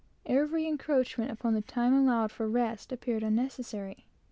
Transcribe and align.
Every 0.25 0.65
encroachment 0.65 1.29
upon 1.29 1.53
the 1.53 1.61
time 1.61 1.93
allowed 1.93 2.31
for 2.31 2.49
rest, 2.49 2.91
appeared 2.91 3.21
unnecessary. 3.21 4.03